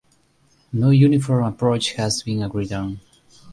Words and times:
No 0.73 0.89
uniform 0.89 1.43
approach 1.45 1.91
has 1.91 2.23
been 2.23 2.41
agreed 2.41 2.73
on. 2.73 3.01